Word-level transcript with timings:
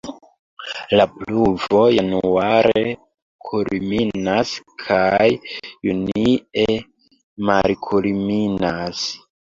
La 0.99 1.05
pluvo 1.17 1.81
januare 1.97 2.83
kulminas 3.51 4.57
kaj 4.87 5.29
junie 5.93 6.69
malkulminas. 7.53 9.09